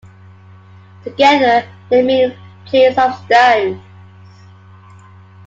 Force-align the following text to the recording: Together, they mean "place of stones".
Together, 1.03 1.63
they 1.91 2.01
mean 2.01 2.35
"place 2.65 2.97
of 2.97 3.13
stones". 3.25 3.79